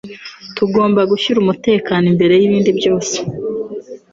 Tugomba 0.57 1.01
gushyira 1.11 1.37
umutekano 1.39 2.05
imbere 2.11 2.33
y'ibindi 2.39 2.69
byose. 2.79 3.15